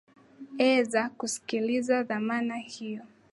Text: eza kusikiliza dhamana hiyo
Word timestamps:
eza 0.71 1.03
kusikiliza 1.17 1.95
dhamana 2.07 2.55
hiyo 2.71 3.03